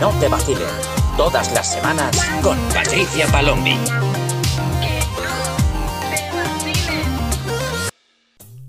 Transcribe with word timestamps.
no 0.00 0.10
te 0.18 0.28
vacilen. 0.28 0.66
Todas 1.18 1.52
las 1.52 1.74
semanas 1.74 2.10
con 2.42 2.58
Patricia 2.70 3.26
Palombi. 3.26 3.76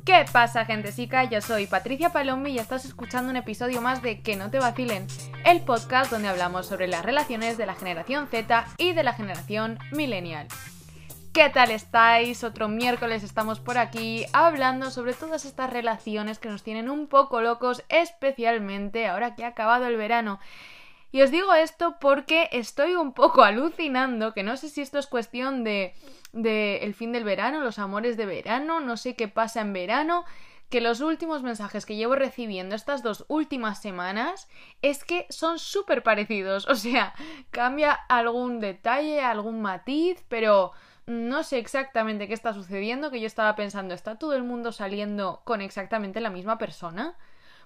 ¿Qué 0.06 0.26
pasa, 0.34 0.66
gentesica? 0.66 1.24
Yo 1.24 1.40
soy 1.40 1.68
Patricia 1.68 2.12
Palombi 2.12 2.52
y 2.52 2.60
estás 2.60 2.84
escuchando 2.84 3.30
un 3.30 3.38
episodio 3.38 3.80
más 3.82 4.02
de 4.02 4.22
Que 4.22 4.36
no 4.36 4.52
te 4.52 4.60
vacilen, 4.60 5.08
el 5.46 5.62
podcast 5.62 6.12
donde 6.12 6.28
hablamos 6.28 6.68
sobre 6.68 6.90
las 6.90 7.06
relaciones 7.06 7.58
de 7.58 7.66
la 7.66 7.76
generación 7.76 8.28
Z 8.28 8.66
y 8.78 8.92
de 8.92 9.04
la 9.04 9.14
generación 9.14 9.80
millennial. 9.94 10.50
¿Qué 11.32 11.48
tal 11.48 11.72
estáis? 11.72 12.44
Otro 12.44 12.68
miércoles 12.68 13.24
estamos 13.24 13.62
por 13.62 13.78
aquí 13.78 14.26
hablando 14.34 14.92
sobre 14.92 15.14
todas 15.14 15.46
estas 15.46 15.70
relaciones 15.70 16.40
que 16.40 16.50
nos 16.50 16.62
tienen 16.62 16.90
un 16.90 17.08
poco 17.08 17.40
locos, 17.40 17.86
especialmente 17.88 19.08
ahora 19.08 19.34
que 19.36 19.46
ha 19.46 19.50
acabado 19.50 19.86
el 19.86 19.96
verano. 19.96 20.42
Y 21.12 21.22
os 21.22 21.32
digo 21.32 21.54
esto 21.54 21.98
porque 22.00 22.48
estoy 22.52 22.96
un 22.96 23.14
poco 23.14 23.44
alucinando, 23.44 24.34
que 24.34 24.44
no 24.44 24.58
sé 24.58 24.70
si 24.70 24.82
esto 24.82 25.00
es 25.00 25.08
cuestión 25.08 25.64
de, 25.64 25.94
el 26.34 26.94
fin 26.94 27.12
del 27.12 27.24
verano, 27.24 27.62
los 27.62 27.80
amores 27.80 28.18
de 28.18 28.26
verano, 28.26 28.80
no 28.80 28.98
sé 28.98 29.16
qué 29.16 29.28
pasa 29.28 29.62
en 29.62 29.74
verano, 29.74 30.26
que 30.70 30.80
los 30.80 31.02
últimos 31.02 31.44
mensajes 31.44 31.86
que 31.86 31.98
llevo 31.98 32.16
recibiendo 32.16 32.76
estas 32.76 33.04
dos 33.04 33.26
últimas 33.28 33.82
semanas 33.82 34.48
es 34.82 35.04
que 35.04 35.26
son 35.30 35.60
súper 35.60 36.02
parecidos, 36.02 36.66
o 36.70 36.76
sea, 36.76 37.14
cambia 37.52 37.92
algún 37.92 38.62
detalle, 38.62 39.22
algún 39.22 39.62
matiz, 39.62 40.24
pero 40.30 40.72
no 41.08 41.44
sé 41.44 41.58
exactamente 41.58 42.28
qué 42.30 42.34
está 42.34 42.54
sucediendo, 42.54 43.12
que 43.12 43.20
yo 43.20 43.28
estaba 43.28 43.56
pensando, 43.58 43.94
¿está 43.94 44.18
todo 44.18 44.34
el 44.34 44.44
mundo 44.44 44.72
saliendo 44.72 45.42
con 45.44 45.60
exactamente 45.60 46.22
la 46.22 46.30
misma 46.30 46.58
persona? 46.58 47.18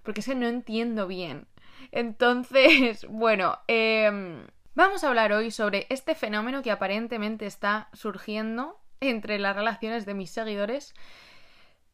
Porque 0.02 0.22
es 0.22 0.26
que 0.26 0.36
no 0.36 0.48
entiendo 0.48 1.06
bien. 1.06 1.48
Entonces, 1.92 3.06
bueno, 3.10 3.60
em, 3.68 4.46
vamos 4.74 5.04
a 5.04 5.10
hablar 5.10 5.34
hoy 5.34 5.52
sobre 5.52 5.88
este 5.90 6.16
fenómeno 6.16 6.62
que 6.62 6.72
aparentemente 6.72 7.46
está 7.46 7.90
surgiendo 7.94 8.80
entre 9.00 9.40
las 9.40 9.56
relaciones 9.56 10.06
de 10.06 10.14
mis 10.14 10.32
seguidores, 10.32 10.94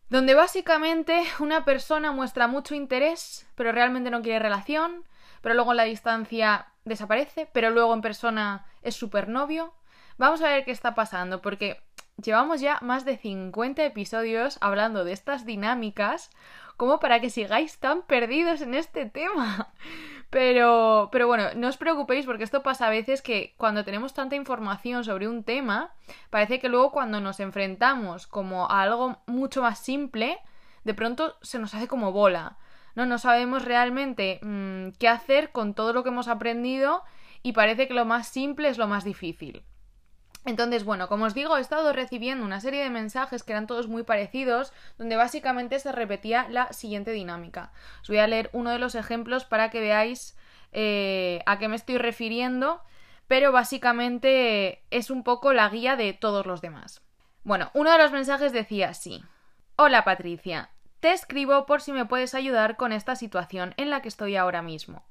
donde 0.10 0.34
básicamente 0.34 1.23
una 1.40 1.66
persona 1.66 2.12
muestra 2.12 2.48
mucho 2.48 2.76
interés, 2.76 3.48
pero 3.56 3.72
realmente 3.72 4.12
no 4.12 4.22
quiere 4.22 4.40
relación, 4.40 5.06
pero 5.42 5.56
luego 5.56 5.72
en 5.72 5.78
la 5.78 5.84
distancia 5.84 6.68
desaparece, 6.86 7.48
pero 7.54 7.70
luego 7.70 7.94
en 7.94 8.02
persona 8.02 8.66
es 8.82 8.95
súper 8.95 9.28
novio, 9.28 9.73
Vamos 10.22 10.44
a 10.44 10.50
ver 10.50 10.66
qué 10.66 10.72
está 10.72 10.94
pasando, 10.94 11.42
porque 11.42 11.82
llevamos 12.23 12.62
ya 12.62 12.78
más 12.82 13.06
de 13.06 13.18
50 13.18 13.84
episodios 13.84 14.60
hablando 14.62 15.04
de 15.04 15.14
estas 15.14 15.48
dinámicas 15.48 16.30
como 16.82 17.00
para 17.00 17.22
que 17.22 17.30
sigáis 17.30 17.78
tan 17.78 18.02
perdidos 18.02 18.64
en 18.64 18.74
este 18.74 19.06
tema. 19.06 19.72
Pero, 20.32 21.10
pero 21.12 21.28
bueno, 21.28 21.50
no 21.58 21.68
os 21.68 21.76
preocupéis 21.76 22.26
porque 22.26 22.46
esto 22.46 22.64
pasa 22.64 22.88
a 22.88 22.90
veces 22.90 23.22
que 23.22 23.54
cuando 23.58 23.84
tenemos 23.84 24.14
tanta 24.14 24.38
información 24.38 25.04
sobre 25.04 25.28
un 25.28 25.44
tema, 25.44 25.94
parece 26.30 26.62
que 26.62 26.70
luego 26.70 26.94
cuando 26.94 27.20
nos 27.20 27.42
enfrentamos 27.42 28.28
como 28.28 28.72
a 28.72 28.82
algo 28.82 29.18
mucho 29.28 29.62
más 29.62 29.78
simple, 29.78 30.40
de 30.86 30.94
pronto 30.94 31.36
se 31.42 31.60
nos 31.60 31.73
hace 31.73 31.90
como 31.90 32.14
bola. 32.14 32.58
No, 32.95 33.06
no 33.06 33.18
sabemos 33.18 33.66
realmente 33.66 34.40
mm, 34.42 34.98
qué 34.98 35.10
hacer 35.10 35.52
con 35.52 35.73
todo 35.73 35.92
lo 35.92 36.02
que 36.02 36.10
hemos 36.10 36.30
aprendido 36.30 37.04
y 37.44 37.52
parece 37.52 37.90
que 37.90 37.94
lo 37.94 38.06
más 38.06 38.26
simple 38.26 38.70
es 38.70 38.78
lo 38.78 38.88
más 38.88 39.04
difícil. 39.04 39.66
Entonces, 40.44 40.84
bueno, 40.84 41.08
como 41.08 41.25
os 41.25 41.36
digo, 41.36 41.58
he 41.58 41.61
estado 41.61 41.94
recibiendo 41.94 42.44
una 42.44 42.61
serie 42.61 42.81
de 42.81 42.89
mensajes 42.89 43.44
que 43.44 43.52
eran 43.52 43.67
todos 43.67 43.88
muy 43.88 44.03
parecidos, 44.03 44.73
donde 44.98 45.16
básicamente 45.16 45.78
se 45.80 45.92
repetía 45.92 46.48
la 46.50 46.73
siguiente 46.73 47.11
dinámica. 47.11 47.72
Os 48.02 48.08
voy 48.08 48.17
a 48.17 48.28
leer 48.28 48.50
uno 48.53 48.72
de 48.72 48.80
los 48.80 48.95
ejemplos 48.95 49.45
para 49.45 49.70
que 49.70 49.80
veáis 49.80 50.36
eh, 50.71 51.43
a 51.45 51.60
qué 51.60 51.67
me 51.67 51.76
estoy 51.76 51.98
refiriendo, 51.99 52.82
pero 53.27 53.52
básicamente 53.52 54.82
es 54.89 55.11
un 55.11 55.23
poco 55.23 55.54
la 55.54 55.70
guía 55.70 55.95
de 55.95 56.14
todos 56.14 56.45
los 56.48 56.61
demás. 56.61 57.02
Bueno, 57.43 57.70
uno 57.73 57.92
de 57.92 57.98
los 57.99 58.11
mensajes 58.11 58.52
decía 58.52 58.89
así. 58.89 59.23
Hola 59.76 60.04
Patricia, 60.04 60.71
te 60.99 61.11
escribo 61.11 61.66
por 61.66 61.82
si 61.82 61.92
me 61.92 62.05
puedes 62.05 62.33
ayudar 62.36 62.77
con 62.77 62.92
esta 62.92 63.16
situación 63.16 63.73
en 63.77 63.89
la 63.89 64.02
que 64.02 64.10
estoy 64.10 64.36
ahora 64.36 64.61
mismo. 64.61 65.04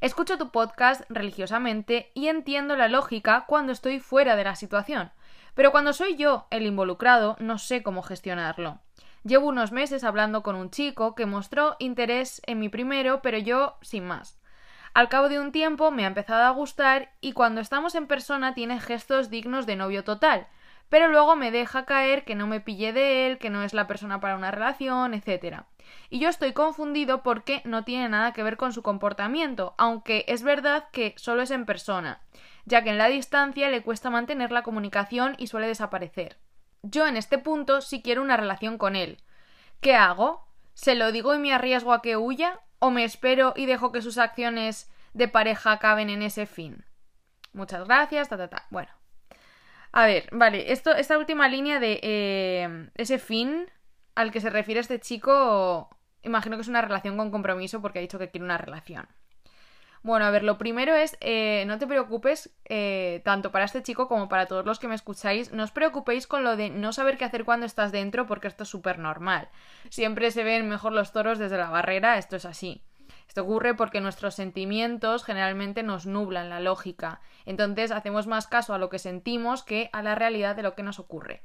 Escucho 0.00 0.36
tu 0.36 0.50
podcast 0.50 1.02
religiosamente 1.08 2.10
y 2.12 2.28
entiendo 2.28 2.76
la 2.76 2.88
lógica 2.88 3.46
cuando 3.46 3.72
estoy 3.72 3.98
fuera 3.98 4.36
de 4.36 4.44
la 4.44 4.54
situación, 4.54 5.10
pero 5.54 5.72
cuando 5.72 5.94
soy 5.94 6.16
yo 6.16 6.46
el 6.50 6.66
involucrado 6.66 7.36
no 7.40 7.56
sé 7.58 7.82
cómo 7.82 8.02
gestionarlo. 8.02 8.80
Llevo 9.24 9.48
unos 9.48 9.72
meses 9.72 10.04
hablando 10.04 10.42
con 10.42 10.54
un 10.54 10.70
chico 10.70 11.14
que 11.14 11.24
mostró 11.24 11.76
interés 11.78 12.42
en 12.46 12.58
mi 12.58 12.68
primero, 12.68 13.22
pero 13.22 13.38
yo 13.38 13.78
sin 13.80 14.06
más. 14.06 14.38
Al 14.92 15.08
cabo 15.08 15.30
de 15.30 15.40
un 15.40 15.50
tiempo 15.50 15.90
me 15.90 16.04
ha 16.04 16.08
empezado 16.08 16.44
a 16.44 16.50
gustar 16.50 17.12
y 17.22 17.32
cuando 17.32 17.62
estamos 17.62 17.94
en 17.94 18.06
persona 18.06 18.54
tiene 18.54 18.78
gestos 18.80 19.30
dignos 19.30 19.66
de 19.66 19.76
novio 19.76 20.04
total, 20.04 20.46
pero 20.88 21.08
luego 21.08 21.36
me 21.36 21.50
deja 21.50 21.84
caer 21.84 22.24
que 22.24 22.34
no 22.34 22.46
me 22.46 22.60
pille 22.60 22.92
de 22.92 23.26
él, 23.26 23.38
que 23.38 23.50
no 23.50 23.62
es 23.62 23.74
la 23.74 23.86
persona 23.86 24.20
para 24.20 24.36
una 24.36 24.50
relación, 24.50 25.14
etc. 25.14 25.62
Y 26.10 26.18
yo 26.18 26.28
estoy 26.28 26.52
confundido 26.52 27.22
porque 27.22 27.62
no 27.64 27.84
tiene 27.84 28.08
nada 28.08 28.32
que 28.32 28.42
ver 28.42 28.56
con 28.56 28.72
su 28.72 28.82
comportamiento, 28.82 29.74
aunque 29.78 30.24
es 30.28 30.42
verdad 30.42 30.88
que 30.92 31.14
solo 31.16 31.42
es 31.42 31.50
en 31.50 31.66
persona, 31.66 32.20
ya 32.64 32.82
que 32.82 32.90
en 32.90 32.98
la 32.98 33.08
distancia 33.08 33.68
le 33.68 33.82
cuesta 33.82 34.10
mantener 34.10 34.52
la 34.52 34.62
comunicación 34.62 35.34
y 35.38 35.48
suele 35.48 35.66
desaparecer. 35.66 36.38
Yo 36.82 37.06
en 37.06 37.16
este 37.16 37.38
punto 37.38 37.80
sí 37.80 38.02
quiero 38.02 38.22
una 38.22 38.36
relación 38.36 38.78
con 38.78 38.94
él. 38.94 39.22
¿Qué 39.80 39.94
hago? 39.94 40.46
¿Se 40.74 40.94
lo 40.94 41.10
digo 41.10 41.34
y 41.34 41.38
me 41.38 41.52
arriesgo 41.52 41.92
a 41.92 42.02
que 42.02 42.16
huya? 42.16 42.60
¿O 42.78 42.90
me 42.90 43.04
espero 43.04 43.54
y 43.56 43.66
dejo 43.66 43.92
que 43.92 44.02
sus 44.02 44.18
acciones 44.18 44.90
de 45.14 45.26
pareja 45.26 45.72
acaben 45.72 46.10
en 46.10 46.22
ese 46.22 46.46
fin? 46.46 46.84
Muchas 47.52 47.86
gracias, 47.86 48.28
ta 48.28 48.36
ta 48.36 48.48
ta. 48.48 48.66
Bueno, 48.70 48.90
a 49.96 50.04
ver, 50.04 50.28
vale, 50.30 50.72
esto, 50.72 50.94
esta 50.94 51.16
última 51.16 51.48
línea 51.48 51.80
de 51.80 52.00
eh, 52.02 52.90
ese 52.96 53.18
fin 53.18 53.64
al 54.14 54.30
que 54.30 54.42
se 54.42 54.50
refiere 54.50 54.78
este 54.78 55.00
chico, 55.00 55.88
imagino 56.22 56.56
que 56.58 56.60
es 56.60 56.68
una 56.68 56.82
relación 56.82 57.16
con 57.16 57.30
compromiso 57.30 57.80
porque 57.80 58.00
ha 58.00 58.02
dicho 58.02 58.18
que 58.18 58.28
quiere 58.28 58.44
una 58.44 58.58
relación. 58.58 59.08
Bueno, 60.02 60.26
a 60.26 60.30
ver, 60.30 60.44
lo 60.44 60.58
primero 60.58 60.94
es, 60.94 61.16
eh, 61.22 61.64
no 61.66 61.78
te 61.78 61.86
preocupes, 61.86 62.50
eh, 62.66 63.22
tanto 63.24 63.50
para 63.52 63.64
este 63.64 63.82
chico 63.82 64.06
como 64.06 64.28
para 64.28 64.44
todos 64.44 64.66
los 64.66 64.78
que 64.78 64.86
me 64.86 64.94
escucháis, 64.94 65.50
no 65.52 65.64
os 65.64 65.70
preocupéis 65.70 66.26
con 66.26 66.44
lo 66.44 66.58
de 66.58 66.68
no 66.68 66.92
saber 66.92 67.16
qué 67.16 67.24
hacer 67.24 67.46
cuando 67.46 67.64
estás 67.64 67.90
dentro 67.90 68.26
porque 68.26 68.48
esto 68.48 68.64
es 68.64 68.68
súper 68.68 68.98
normal. 68.98 69.48
Siempre 69.88 70.30
se 70.30 70.44
ven 70.44 70.68
mejor 70.68 70.92
los 70.92 71.12
toros 71.12 71.38
desde 71.38 71.56
la 71.56 71.70
barrera, 71.70 72.18
esto 72.18 72.36
es 72.36 72.44
así. 72.44 72.82
Esto 73.28 73.42
ocurre 73.42 73.74
porque 73.74 74.00
nuestros 74.00 74.34
sentimientos 74.34 75.24
generalmente 75.24 75.82
nos 75.82 76.06
nublan 76.06 76.48
la 76.48 76.60
lógica, 76.60 77.20
entonces 77.44 77.90
hacemos 77.90 78.26
más 78.26 78.46
caso 78.46 78.74
a 78.74 78.78
lo 78.78 78.88
que 78.88 78.98
sentimos 78.98 79.62
que 79.62 79.90
a 79.92 80.02
la 80.02 80.14
realidad 80.14 80.56
de 80.56 80.62
lo 80.62 80.74
que 80.74 80.82
nos 80.82 80.98
ocurre. 80.98 81.42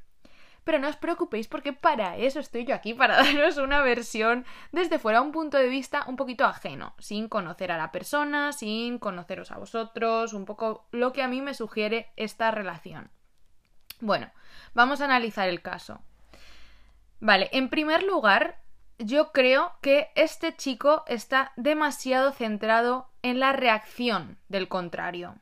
Pero 0.63 0.77
no 0.77 0.87
os 0.87 0.95
preocupéis 0.95 1.47
porque 1.47 1.73
para 1.73 2.17
eso 2.17 2.39
estoy 2.39 2.65
yo 2.65 2.75
aquí, 2.75 2.93
para 3.01 3.17
daros 3.17 3.57
una 3.57 3.81
versión 3.81 4.45
desde 4.71 4.99
fuera, 4.99 5.21
un 5.21 5.31
punto 5.31 5.57
de 5.57 5.67
vista 5.67 6.05
un 6.07 6.15
poquito 6.15 6.45
ajeno, 6.45 6.93
sin 6.99 7.27
conocer 7.27 7.71
a 7.71 7.77
la 7.77 7.91
persona, 7.91 8.53
sin 8.53 8.99
conoceros 8.99 9.51
a 9.51 9.57
vosotros, 9.57 10.33
un 10.33 10.45
poco 10.45 10.87
lo 10.91 11.13
que 11.13 11.23
a 11.23 11.27
mí 11.27 11.41
me 11.41 11.53
sugiere 11.53 12.11
esta 12.15 12.51
relación. 12.51 13.09
Bueno, 13.99 14.31
vamos 14.73 15.01
a 15.01 15.05
analizar 15.05 15.49
el 15.49 15.61
caso. 15.61 16.01
Vale, 17.19 17.49
en 17.51 17.69
primer 17.69 18.01
lugar, 18.01 18.60
yo 19.03 19.31
creo 19.31 19.73
que 19.81 20.09
este 20.15 20.55
chico 20.55 21.03
está 21.07 21.51
demasiado 21.55 22.31
centrado 22.31 23.09
en 23.23 23.39
la 23.39 23.51
reacción 23.51 24.37
del 24.47 24.67
contrario. 24.67 25.35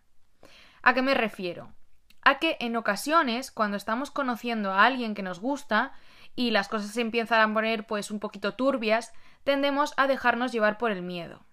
¿A 0.81 0.93
qué 0.93 1.01
me 1.01 1.13
refiero? 1.13 1.73
A 2.21 2.39
que 2.39 2.57
en 2.59 2.75
ocasiones, 2.77 3.51
cuando 3.51 3.77
estamos 3.77 4.11
conociendo 4.11 4.71
a 4.71 4.85
alguien 4.85 5.13
que 5.13 5.23
nos 5.23 5.39
gusta 5.39 5.93
y 6.35 6.51
las 6.51 6.69
cosas 6.69 6.91
se 6.91 7.01
empiezan 7.01 7.41
a 7.41 7.53
poner 7.53 7.85
pues 7.85 8.11
un 8.11 8.19
poquito 8.19 8.53
turbias, 8.53 9.13
tendemos 9.43 9.93
a 9.97 10.07
dejarnos 10.07 10.51
llevar 10.51 10.77
por 10.77 10.91
el 10.91 11.01
miedo. 11.01 11.45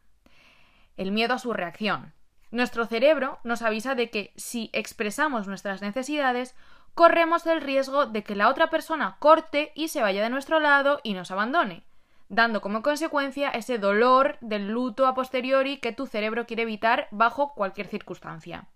El 0.97 1.13
miedo 1.13 1.35
a 1.35 1.39
su 1.39 1.53
reacción. 1.53 2.15
Nuestro 2.53 2.87
cerebro 2.87 3.41
nos 3.43 3.63
avisa 3.63 3.95
de 3.97 4.11
que 4.11 4.33
si 4.37 4.71
expresamos 4.73 5.49
nuestras 5.49 5.83
necesidades, 5.83 6.55
corremos 6.95 7.47
el 7.47 7.61
riesgo 7.61 8.07
de 8.07 8.23
que 8.23 8.37
la 8.37 8.49
otra 8.49 8.71
persona 8.71 9.17
corte 9.19 9.73
y 9.75 9.89
se 9.89 10.03
vaya 10.03 10.23
de 10.23 10.31
nuestro 10.31 10.61
lado 10.61 11.01
y 11.03 11.15
nos 11.15 11.33
abandone 11.33 11.86
dando 12.29 12.61
como 12.61 12.83
consecuencia 12.83 13.51
ese 13.51 13.79
dolor 13.79 14.39
del 14.41 14.69
luto 14.69 15.07
a 15.07 15.15
posteriori 15.15 15.79
que 15.79 15.93
tu 15.93 16.07
cerebro 16.07 16.47
quiere 16.47 16.63
evitar 16.63 17.09
bajo 17.11 17.55
cualquier 17.55 17.87
circunstancia. 17.87 18.69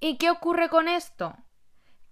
¿Y 0.00 0.18
qué 0.18 0.30
ocurre 0.30 0.68
con 0.68 0.88
esto? 0.88 1.36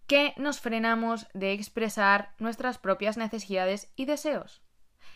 Que 0.07 0.35
nos 0.37 0.61
frenamos 0.61 1.29
de 1.35 1.53
expresar 1.53 2.35
nuestras 2.39 2.79
propias 2.79 3.17
necesidades 3.17 3.93
y 3.97 4.07
deseos. 4.07 4.63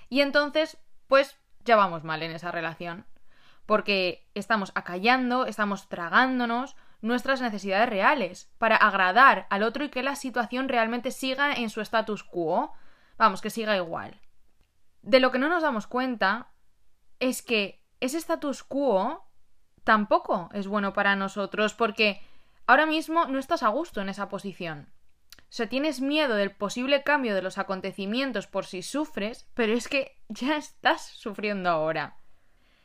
Y 0.08 0.20
entonces, 0.20 0.78
pues 1.06 1.36
ya 1.64 1.76
vamos 1.76 2.04
mal 2.04 2.22
en 2.22 2.32
esa 2.32 2.50
relación. 2.50 3.06
Porque 3.66 4.26
estamos 4.34 4.72
acallando, 4.74 5.46
estamos 5.46 5.88
tragándonos 5.88 6.76
nuestras 7.00 7.40
necesidades 7.40 7.88
reales 7.88 8.50
para 8.58 8.76
agradar 8.76 9.46
al 9.50 9.62
otro 9.62 9.84
y 9.84 9.90
que 9.90 10.02
la 10.02 10.16
situación 10.16 10.68
realmente 10.68 11.10
siga 11.10 11.52
en 11.52 11.70
su 11.70 11.80
status 11.80 12.24
quo. 12.24 12.72
Vamos, 13.18 13.40
que 13.42 13.50
siga 13.50 13.76
igual. 13.76 14.20
De 15.08 15.20
lo 15.20 15.32
que 15.32 15.38
no 15.38 15.48
nos 15.48 15.62
damos 15.62 15.86
cuenta 15.86 16.50
es 17.18 17.40
que 17.40 17.82
ese 17.98 18.18
status 18.18 18.62
quo 18.62 19.26
tampoco 19.82 20.50
es 20.52 20.66
bueno 20.66 20.92
para 20.92 21.16
nosotros 21.16 21.72
porque 21.72 22.20
ahora 22.66 22.84
mismo 22.84 23.24
no 23.24 23.38
estás 23.38 23.62
a 23.62 23.68
gusto 23.68 24.02
en 24.02 24.10
esa 24.10 24.28
posición. 24.28 24.92
O 25.38 25.46
sea, 25.48 25.66
tienes 25.66 26.02
miedo 26.02 26.34
del 26.34 26.50
posible 26.50 27.04
cambio 27.04 27.34
de 27.34 27.40
los 27.40 27.56
acontecimientos 27.56 28.46
por 28.46 28.66
si 28.66 28.82
sufres, 28.82 29.48
pero 29.54 29.72
es 29.72 29.88
que 29.88 30.20
ya 30.28 30.58
estás 30.58 31.06
sufriendo 31.06 31.70
ahora. 31.70 32.18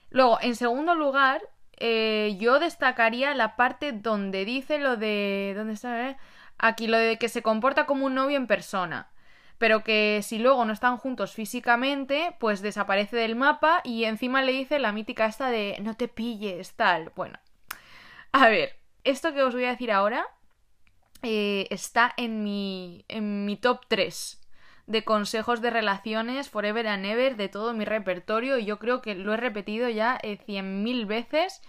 Luego, 0.09 0.37
en 0.41 0.55
segundo 0.55 0.95
lugar, 0.95 1.41
eh, 1.73 2.37
yo 2.39 2.59
destacaría 2.59 3.33
la 3.33 3.57
parte 3.57 3.91
donde 3.91 4.45
dice 4.45 4.79
lo 4.79 4.95
de... 4.95 5.55
¿Dónde 5.57 5.73
está? 5.73 6.11
Eh? 6.11 6.17
Aquí 6.57 6.87
lo 6.87 6.97
de 6.97 7.17
que 7.17 7.27
se 7.27 7.41
comporta 7.43 7.85
como 7.85 8.05
un 8.05 8.15
novio 8.15 8.37
en 8.37 8.47
persona. 8.47 9.12
Pero 9.57 9.83
que 9.83 10.21
si 10.23 10.39
luego 10.39 10.65
no 10.65 10.73
están 10.73 10.97
juntos 10.97 11.33
físicamente, 11.33 12.35
pues 12.39 12.61
desaparece 12.61 13.15
del 13.15 13.35
mapa 13.35 13.81
y 13.83 14.05
encima 14.05 14.41
le 14.41 14.51
dice 14.51 14.79
la 14.79 14.91
mítica 14.91 15.25
esta 15.25 15.49
de 15.49 15.77
no 15.81 15.95
te 15.95 16.07
pilles, 16.07 16.73
tal. 16.73 17.11
Bueno. 17.15 17.39
A 18.31 18.49
ver, 18.49 18.79
esto 19.03 19.33
que 19.33 19.43
os 19.43 19.53
voy 19.53 19.65
a 19.65 19.69
decir 19.69 19.91
ahora 19.91 20.25
eh, 21.21 21.67
está 21.69 22.13
en 22.17 22.43
mi, 22.43 23.05
en 23.07 23.45
mi 23.45 23.55
top 23.57 23.85
3 23.87 24.41
de 24.85 25.03
consejos 25.03 25.61
de 25.61 25.69
relaciones 25.69 26.49
forever 26.49 26.87
and 26.87 27.05
ever 27.05 27.37
de 27.37 27.47
todo 27.47 27.73
mi 27.73 27.85
repertorio 27.85 28.57
y 28.57 28.65
yo 28.65 28.79
creo 28.79 29.01
que 29.01 29.15
lo 29.15 29.33
he 29.33 29.37
repetido 29.37 29.89
ya 29.89 30.19
eh, 30.21 30.37
cien 30.45 30.83
mil 30.83 31.05
veces. 31.05 31.61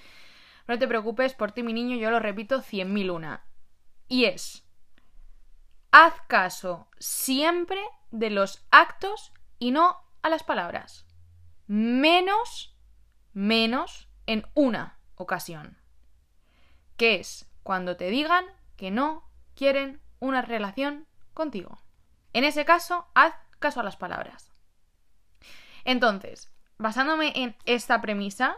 No 0.66 0.78
te 0.78 0.88
preocupes 0.88 1.34
por 1.34 1.52
ti, 1.52 1.62
mi 1.62 1.72
niño, 1.72 1.96
yo 1.96 2.10
lo 2.10 2.19
repito 2.19 2.60
cien 2.60 2.92
mil 2.92 3.10
una. 3.10 3.44
Y 4.08 4.25
es, 4.25 4.63
haz 5.94 6.20
caso 6.26 6.88
siempre 6.99 7.81
de 8.11 8.29
los 8.29 8.67
actos 8.73 9.32
y 9.61 9.70
no 9.70 10.02
a 10.23 10.29
las 10.29 10.43
palabras. 10.43 11.06
Menos, 11.69 12.76
menos 13.32 14.08
en 14.26 14.44
una 14.55 14.99
ocasión. 15.14 15.79
Que 16.96 17.20
es 17.20 17.49
cuando 17.62 17.96
te 17.96 18.11
digan 18.11 18.44
que 18.76 18.91
no 18.91 19.31
quieren 19.55 20.00
una 20.19 20.43
relación 20.43 21.06
contigo. 21.32 21.79
En 22.32 22.43
ese 22.43 22.64
caso, 22.64 23.06
haz 23.14 23.37
caso 23.61 23.79
a 23.79 23.85
las 23.85 23.96
palabras. 23.96 24.50
Entonces, 25.85 26.50
basándome 26.76 27.32
en 27.37 27.56
esta 27.67 28.00
premisa, 28.00 28.56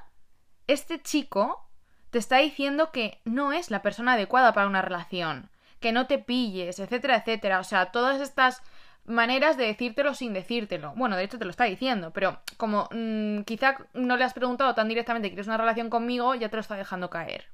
este 0.68 1.02
chico 1.02 1.68
te 2.08 2.16
está 2.16 2.38
diciendo 2.38 2.92
que 2.92 3.20
no 3.26 3.52
es 3.52 3.70
la 3.70 3.82
persona 3.82 4.14
adecuada 4.14 4.54
para 4.54 4.68
una 4.68 4.80
relación, 4.80 5.50
que 5.86 5.92
no 5.92 6.08
te 6.08 6.18
pilles, 6.18 6.80
etcétera, 6.80 7.18
etcétera. 7.18 7.60
O 7.60 7.62
sea, 7.62 7.92
todas 7.92 8.20
estas 8.20 8.60
maneras 9.04 9.56
de 9.56 9.66
decírtelo 9.66 10.14
sin 10.14 10.32
decírtelo. 10.32 10.92
Bueno, 10.96 11.16
de 11.16 11.22
hecho 11.22 11.38
te 11.38 11.44
lo 11.44 11.52
está 11.52 11.62
diciendo, 11.62 12.12
pero 12.12 12.40
como 12.56 12.88
mm, 12.90 13.42
quizá 13.42 13.76
no 13.94 14.16
le 14.16 14.24
has 14.24 14.34
preguntado 14.34 14.74
tan 14.74 14.88
directamente 14.88 15.28
quieres 15.28 15.46
una 15.46 15.58
relación 15.58 15.88
conmigo, 15.88 16.34
ya 16.34 16.48
te 16.48 16.56
lo 16.56 16.60
está 16.60 16.74
dejando 16.74 17.08
caer. 17.08 17.52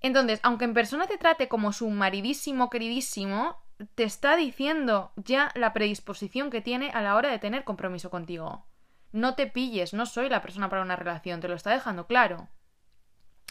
Entonces, 0.00 0.40
aunque 0.42 0.64
en 0.64 0.74
persona 0.74 1.06
te 1.06 1.18
trate 1.18 1.46
como 1.46 1.72
su 1.72 1.88
maridísimo 1.88 2.68
queridísimo, 2.68 3.62
te 3.94 4.02
está 4.02 4.34
diciendo 4.34 5.12
ya 5.14 5.52
la 5.54 5.72
predisposición 5.72 6.50
que 6.50 6.60
tiene 6.60 6.90
a 6.90 7.00
la 7.00 7.14
hora 7.14 7.30
de 7.30 7.38
tener 7.38 7.62
compromiso 7.62 8.10
contigo. 8.10 8.66
No 9.12 9.36
te 9.36 9.46
pilles, 9.46 9.94
no 9.94 10.04
soy 10.04 10.28
la 10.28 10.42
persona 10.42 10.68
para 10.68 10.82
una 10.82 10.96
relación, 10.96 11.40
te 11.40 11.46
lo 11.46 11.54
está 11.54 11.70
dejando 11.70 12.08
claro. 12.08 12.48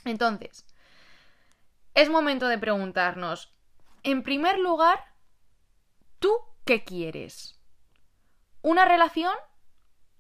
Entonces, 0.04 0.66
es 1.94 2.10
momento 2.10 2.50
de 2.50 2.58
preguntarnos, 2.58 3.57
en 4.08 4.24
primer 4.24 4.58
lugar, 4.58 5.04
¿tú 6.20 6.32
qué 6.64 6.86
quieres? 6.86 7.60
¿Una 8.62 8.86
relación 8.86 9.34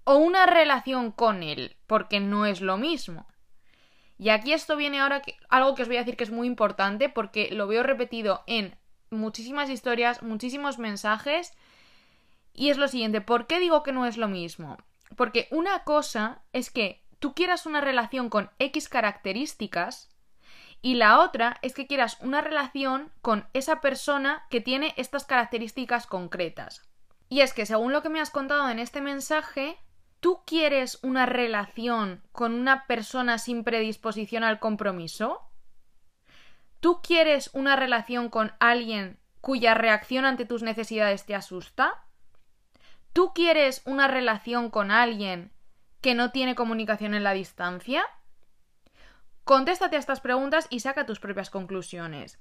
o 0.03 0.17
una 0.17 0.45
relación 0.45 1.13
con 1.13 1.41
él? 1.41 1.77
Porque 1.87 2.19
no 2.19 2.45
es 2.45 2.59
lo 2.59 2.75
mismo. 2.75 3.27
Y 4.17 4.27
aquí 4.27 4.51
esto 4.51 4.75
viene 4.75 4.99
ahora 4.99 5.21
que, 5.21 5.37
algo 5.47 5.73
que 5.73 5.83
os 5.83 5.87
voy 5.87 5.95
a 5.95 6.01
decir 6.01 6.17
que 6.17 6.25
es 6.25 6.31
muy 6.31 6.47
importante 6.47 7.07
porque 7.07 7.49
lo 7.51 7.65
veo 7.65 7.81
repetido 7.81 8.43
en 8.45 8.77
muchísimas 9.09 9.69
historias, 9.69 10.21
muchísimos 10.21 10.79
mensajes. 10.79 11.53
Y 12.51 12.71
es 12.71 12.77
lo 12.77 12.89
siguiente, 12.89 13.21
¿por 13.21 13.47
qué 13.47 13.57
digo 13.57 13.83
que 13.83 13.93
no 13.93 14.05
es 14.05 14.17
lo 14.17 14.27
mismo? 14.27 14.77
Porque 15.15 15.47
una 15.49 15.85
cosa 15.85 16.41
es 16.51 16.71
que 16.71 17.05
tú 17.19 17.33
quieras 17.33 17.65
una 17.65 17.79
relación 17.79 18.29
con 18.29 18.51
X 18.59 18.89
características 18.89 20.09
y 20.81 20.95
la 20.95 21.19
otra 21.19 21.57
es 21.61 21.73
que 21.73 21.87
quieras 21.87 22.17
una 22.21 22.41
relación 22.41 23.11
con 23.21 23.47
esa 23.53 23.81
persona 23.81 24.45
que 24.49 24.61
tiene 24.61 24.93
estas 24.97 25.25
características 25.25 26.07
concretas. 26.07 26.87
Y 27.29 27.41
es 27.41 27.53
que 27.53 27.65
según 27.65 27.91
lo 27.91 28.01
que 28.01 28.09
me 28.09 28.21
has 28.21 28.29
contado 28.29 28.69
en 28.69 28.79
este 28.79 29.01
mensaje, 29.01 29.77
¿tú 30.19 30.41
quieres 30.45 30.99
una 31.03 31.25
relación 31.25 32.23
con 32.31 32.53
una 32.53 32.85
persona 32.87 33.37
sin 33.37 33.63
predisposición 33.63 34.43
al 34.43 34.59
compromiso? 34.59 35.41
¿Tú 36.79 37.01
quieres 37.01 37.49
una 37.53 37.75
relación 37.75 38.29
con 38.29 38.53
alguien 38.59 39.19
cuya 39.41 39.73
reacción 39.73 40.25
ante 40.25 40.45
tus 40.45 40.61
necesidades 40.61 41.25
te 41.25 41.35
asusta? 41.35 42.05
¿Tú 43.13 43.33
quieres 43.33 43.81
una 43.85 44.07
relación 44.07 44.69
con 44.69 44.91
alguien 44.91 45.51
que 46.01 46.13
no 46.13 46.31
tiene 46.31 46.55
comunicación 46.55 47.15
en 47.15 47.23
la 47.23 47.33
distancia? 47.33 48.05
Contéstate 49.47 49.95
a 49.95 49.99
estas 49.99 50.19
preguntas 50.19 50.67
y 50.69 50.81
saca 50.81 51.05
tus 51.05 51.21
propias 51.21 51.49
conclusiones. 51.49 52.37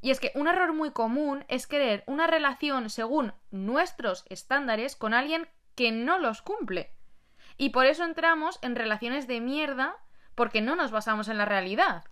Y 0.00 0.10
es 0.10 0.18
que 0.18 0.32
un 0.34 0.48
error 0.48 0.72
muy 0.72 0.90
común 0.90 1.44
es 1.46 1.68
querer 1.68 2.02
una 2.08 2.26
relación 2.26 2.90
según 2.90 3.32
nuestros 3.52 4.24
estándares 4.28 4.96
con 4.96 5.14
alguien 5.14 5.48
que 5.76 5.92
no 5.92 6.18
los 6.18 6.42
cumple. 6.42 6.90
Y 7.58 7.68
por 7.68 7.86
eso 7.86 8.02
entramos 8.02 8.58
en 8.60 8.74
relaciones 8.74 9.28
de 9.28 9.40
mierda 9.40 9.94
porque 10.34 10.60
no 10.60 10.74
nos 10.74 10.90
basamos 10.90 11.28
en 11.28 11.38
la 11.38 11.44
realidad 11.44 12.02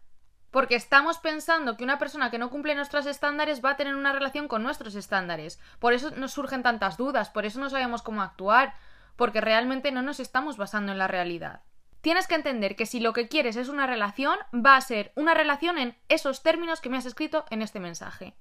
porque 0.53 0.77
estamos 0.77 1.19
pensando 1.19 1.77
que 1.77 1.83
una 1.83 1.99
persona 1.99 2.31
que 2.31 2.39
no 2.39 2.49
cumple 2.49 2.77
nuestros 2.77 3.05
estándares 3.07 3.63
va 3.63 3.73
a 3.73 3.77
tener 3.77 3.95
una 3.95 4.13
relación 4.13 4.49
con 4.49 4.63
nuestros 4.63 4.95
estándares. 4.95 5.61
Por 5.81 5.93
eso 5.93 6.13
nos 6.13 6.33
surgen 6.33 6.63
tantas 6.63 6.97
dudas, 6.97 7.29
por 7.29 7.45
eso 7.45 7.59
no 7.61 7.69
sabemos 7.69 8.01
cómo 8.01 8.23
actuar, 8.23 8.75
porque 9.17 9.43
realmente 9.43 9.91
no 9.91 10.01
nos 10.01 10.19
estamos 10.19 10.57
basando 10.57 10.93
en 10.93 10.99
la 10.99 11.09
realidad. 11.09 11.61
Tienes 12.07 12.29
que 12.29 12.37
entender 12.37 12.77
que 12.77 12.87
si 12.87 13.01
lo 13.01 13.13
que 13.13 13.27
quieres 13.27 13.57
es 13.57 13.69
una 13.69 13.85
relación, 13.85 14.39
va 14.55 14.77
a 14.77 14.81
ser 14.81 15.11
una 15.17 15.35
relación 15.35 15.77
en 15.77 15.99
esos 16.09 16.45
términos 16.45 16.81
que 16.81 16.89
me 16.89 16.99
has 16.99 17.05
escrito 17.05 17.45
en 17.51 17.63
este 17.63 17.81
mensaje. 17.81 18.37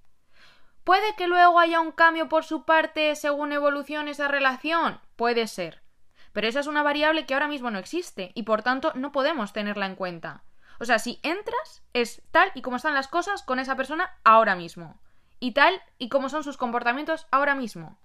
¿Puede 0.84 1.16
que 1.16 1.26
luego 1.28 1.60
haya 1.60 1.80
un 1.80 1.92
cambio 1.92 2.30
por 2.30 2.44
su 2.44 2.64
parte 2.64 3.16
según 3.16 3.54
evolucione 3.54 4.12
esa 4.12 4.28
relación? 4.28 5.02
Puede 5.16 5.48
ser. 5.48 5.82
Pero 6.32 6.48
esa 6.48 6.60
es 6.60 6.68
una 6.68 6.84
variable 6.84 7.26
que 7.26 7.34
ahora 7.34 7.48
mismo 7.48 7.72
no 7.72 7.80
existe 7.80 8.32
y 8.36 8.44
por 8.44 8.62
tanto 8.62 8.92
no 8.94 9.12
podemos 9.12 9.52
tenerla 9.52 9.88
en 9.88 9.96
cuenta. 9.96 10.44
O 10.80 10.86
sea, 10.86 11.00
si 11.00 11.20
entras, 11.24 11.82
es 11.94 12.22
tal 12.30 12.52
y 12.54 12.62
como 12.62 12.78
están 12.78 12.94
las 12.94 13.08
cosas 13.08 13.42
con 13.42 13.58
esa 13.58 13.76
persona 13.76 14.16
ahora 14.24 14.56
mismo. 14.56 15.02
Y 15.40 15.54
tal 15.54 15.82
y 15.98 16.10
como 16.10 16.30
son 16.30 16.44
sus 16.44 16.58
comportamientos 16.58 17.26
ahora 17.32 17.56
mismo. 17.56 18.00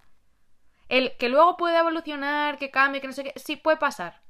El 0.88 1.18
que 1.18 1.28
luego 1.28 1.58
puede 1.58 1.76
evolucionar, 1.76 2.56
que 2.56 2.70
cambie, 2.70 3.02
que 3.02 3.08
no 3.08 3.12
sé 3.12 3.24
qué, 3.24 3.34
sí 3.38 3.56
puede 3.56 3.76
pasar. 3.76 4.22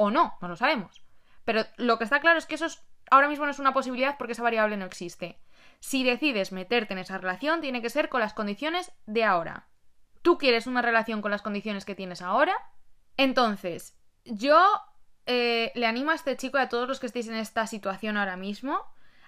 O 0.00 0.10
no, 0.12 0.38
no 0.40 0.46
lo 0.46 0.54
sabemos. 0.54 1.02
Pero 1.44 1.66
lo 1.76 1.98
que 1.98 2.04
está 2.04 2.20
claro 2.20 2.38
es 2.38 2.46
que 2.46 2.54
eso 2.54 2.66
ahora 3.10 3.28
mismo 3.28 3.44
no 3.44 3.50
es 3.50 3.58
una 3.58 3.72
posibilidad 3.72 4.16
porque 4.16 4.32
esa 4.32 4.44
variable 4.44 4.76
no 4.76 4.84
existe. 4.84 5.40
Si 5.80 6.04
decides 6.04 6.52
meterte 6.52 6.92
en 6.92 7.00
esa 7.00 7.18
relación, 7.18 7.60
tiene 7.60 7.82
que 7.82 7.90
ser 7.90 8.08
con 8.08 8.20
las 8.20 8.32
condiciones 8.32 8.92
de 9.06 9.24
ahora. 9.24 9.66
¿Tú 10.22 10.38
quieres 10.38 10.68
una 10.68 10.82
relación 10.82 11.20
con 11.20 11.32
las 11.32 11.42
condiciones 11.42 11.84
que 11.84 11.96
tienes 11.96 12.22
ahora? 12.22 12.54
Entonces, 13.16 13.98
yo 14.24 14.62
eh, 15.26 15.72
le 15.74 15.86
animo 15.86 16.12
a 16.12 16.14
este 16.14 16.36
chico 16.36 16.58
y 16.58 16.60
a 16.60 16.68
todos 16.68 16.86
los 16.86 17.00
que 17.00 17.06
estéis 17.06 17.26
en 17.26 17.34
esta 17.34 17.66
situación 17.66 18.16
ahora 18.16 18.36
mismo 18.36 18.80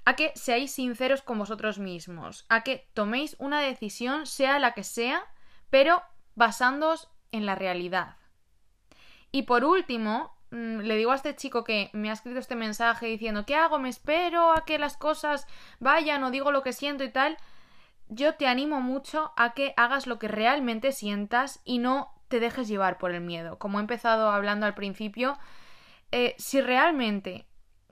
a 0.05 0.15
que 0.15 0.33
seáis 0.35 0.73
sinceros 0.73 1.23
con 1.23 1.39
vosotros 1.39 1.79
mismos, 1.79 2.47
a 2.49 2.63
que 2.63 2.89
toméis 2.95 3.37
una 3.39 3.61
decisión, 3.61 4.27
sea 4.27 4.59
la 4.59 4.73
que 4.73 4.85
sea, 4.85 5.25
pero 5.69 6.03
basándoos 6.35 7.09
en 7.33 7.45
la 7.45 7.55
realidad. 7.55 8.17
Y 9.33 9.43
por 9.43 9.65
último, 9.65 10.37
le 10.51 10.97
digo 10.97 11.13
a 11.13 11.15
este 11.15 11.37
chico 11.37 11.65
que 11.65 11.91
me 11.93 12.11
ha 12.11 12.13
escrito 12.13 12.39
este 12.39 12.57
mensaje 12.57 13.07
diciendo 13.07 13.47
¿qué 13.47 13.55
hago? 13.55 13.79
¿Me 13.79 13.89
espero 13.89 14.53
a 14.53 14.65
que 14.65 14.79
las 14.79 14.97
cosas 14.97 15.47
vayan 15.79 16.25
o 16.25 16.31
digo 16.31 16.51
lo 16.51 16.63
que 16.63 16.73
siento 16.73 17.05
y 17.05 17.11
tal? 17.11 17.37
Yo 18.09 18.35
te 18.35 18.49
animo 18.49 18.81
mucho 18.81 19.33
a 19.37 19.55
que 19.55 19.73
hagas 19.77 20.07
lo 20.07 20.19
que 20.19 20.27
realmente 20.27 20.91
sientas 20.91 21.61
y 21.65 21.79
no 21.79 22.13
te 22.29 22.41
dejes 22.41 22.67
llevar 22.67 22.99
por 22.99 23.13
el 23.13 23.21
miedo. 23.21 23.59
Como 23.59 23.79
he 23.79 23.83
empezado 23.83 24.31
hablando 24.31 24.67
al 24.67 24.75
principio, 24.75 25.39
eh, 26.11 26.35
si 26.39 26.61
realmente 26.61 27.47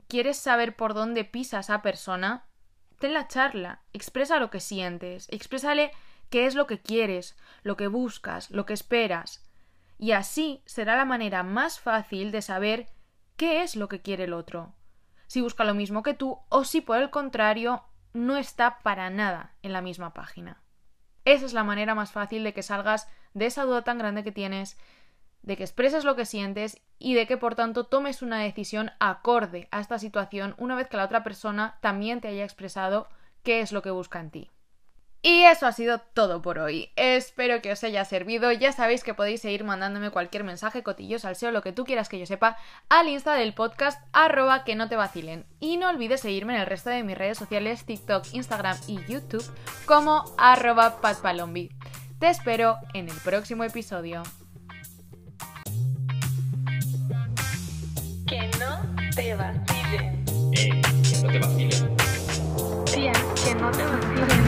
quieres 0.08 0.36
saber 0.38 0.74
por 0.74 0.94
dónde 0.94 1.24
pisa 1.24 1.60
esa 1.60 1.82
persona, 1.82 2.46
ten 2.98 3.14
la 3.14 3.28
charla, 3.28 3.82
expresa 3.92 4.40
lo 4.40 4.50
que 4.50 4.60
sientes, 4.60 5.28
exprésale 5.30 5.92
qué 6.30 6.46
es 6.46 6.54
lo 6.54 6.66
que 6.66 6.80
quieres, 6.80 7.36
lo 7.62 7.76
que 7.76 7.86
buscas, 7.86 8.50
lo 8.50 8.66
que 8.66 8.72
esperas. 8.74 9.47
Y 9.98 10.12
así 10.12 10.62
será 10.64 10.96
la 10.96 11.04
manera 11.04 11.42
más 11.42 11.80
fácil 11.80 12.30
de 12.30 12.40
saber 12.40 12.88
qué 13.36 13.62
es 13.62 13.76
lo 13.76 13.88
que 13.88 14.00
quiere 14.00 14.24
el 14.24 14.32
otro. 14.32 14.74
Si 15.26 15.40
busca 15.40 15.64
lo 15.64 15.74
mismo 15.74 16.02
que 16.02 16.14
tú 16.14 16.38
o 16.48 16.64
si 16.64 16.80
por 16.80 16.98
el 16.98 17.10
contrario 17.10 17.84
no 18.12 18.36
está 18.36 18.78
para 18.78 19.10
nada 19.10 19.54
en 19.62 19.72
la 19.72 19.82
misma 19.82 20.14
página. 20.14 20.62
Esa 21.24 21.44
es 21.44 21.52
la 21.52 21.64
manera 21.64 21.94
más 21.94 22.12
fácil 22.12 22.44
de 22.44 22.54
que 22.54 22.62
salgas 22.62 23.08
de 23.34 23.46
esa 23.46 23.64
duda 23.64 23.82
tan 23.82 23.98
grande 23.98 24.24
que 24.24 24.32
tienes 24.32 24.78
de 25.42 25.56
que 25.56 25.62
expreses 25.62 26.04
lo 26.04 26.16
que 26.16 26.26
sientes 26.26 26.80
y 26.98 27.14
de 27.14 27.26
que 27.26 27.36
por 27.36 27.54
tanto 27.54 27.84
tomes 27.84 28.22
una 28.22 28.38
decisión 28.38 28.90
acorde 28.98 29.68
a 29.70 29.80
esta 29.80 29.98
situación 29.98 30.54
una 30.58 30.74
vez 30.74 30.88
que 30.88 30.96
la 30.96 31.04
otra 31.04 31.22
persona 31.22 31.78
también 31.80 32.20
te 32.20 32.28
haya 32.28 32.44
expresado 32.44 33.08
qué 33.42 33.60
es 33.60 33.72
lo 33.72 33.82
que 33.82 33.90
busca 33.90 34.20
en 34.20 34.30
ti. 34.30 34.50
Y 35.20 35.42
eso 35.42 35.66
ha 35.66 35.72
sido 35.72 35.98
todo 35.98 36.42
por 36.42 36.60
hoy. 36.60 36.90
Espero 36.94 37.60
que 37.60 37.72
os 37.72 37.82
haya 37.82 38.04
servido. 38.04 38.52
Ya 38.52 38.72
sabéis 38.72 39.02
que 39.02 39.14
podéis 39.14 39.40
seguir 39.40 39.64
mandándome 39.64 40.10
cualquier 40.10 40.44
mensaje, 40.44 40.84
cotillos, 40.84 41.24
al 41.24 41.34
SEO, 41.34 41.50
lo 41.50 41.62
que 41.62 41.72
tú 41.72 41.84
quieras 41.84 42.08
que 42.08 42.20
yo 42.20 42.26
sepa, 42.26 42.56
al 42.88 43.08
insta 43.08 43.34
del 43.34 43.52
podcast, 43.52 44.00
arroba 44.12 44.62
que 44.62 44.76
no 44.76 44.88
te 44.88 44.94
vacilen. 44.94 45.44
Y 45.58 45.76
no 45.76 45.88
olvides 45.88 46.20
seguirme 46.20 46.54
en 46.54 46.60
el 46.60 46.66
resto 46.66 46.90
de 46.90 47.02
mis 47.02 47.18
redes 47.18 47.36
sociales, 47.36 47.84
TikTok, 47.84 48.26
Instagram 48.32 48.78
y 48.86 49.04
YouTube, 49.06 49.44
como 49.86 50.24
arroba 50.38 51.00
patpalombi. 51.00 51.70
Te 52.20 52.28
espero 52.28 52.76
en 52.94 53.08
el 53.08 53.16
próximo 53.16 53.64
episodio. 53.64 54.22
Que 58.26 58.50
no 58.58 58.80
te 59.16 59.34
vacilen. 59.34 60.24
Eh, 60.52 60.82
que 61.02 61.22
no 61.22 61.32
te 61.32 61.38
vacilen. 61.40 61.96
Tía, 62.84 63.12
que 63.44 63.54
no 63.56 63.70
te 63.72 63.82
vacilen. 63.82 64.47